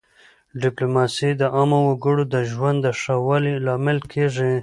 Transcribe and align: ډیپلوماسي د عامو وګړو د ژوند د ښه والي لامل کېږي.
ډیپلوماسي 0.61 1.29
د 1.41 1.43
عامو 1.55 1.79
وګړو 1.89 2.23
د 2.33 2.35
ژوند 2.51 2.77
د 2.85 2.87
ښه 3.01 3.15
والي 3.25 3.53
لامل 3.65 3.99
کېږي. 4.11 4.51